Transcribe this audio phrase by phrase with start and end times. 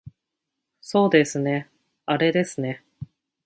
[0.81, 1.69] そうですね
[2.07, 2.83] あれですね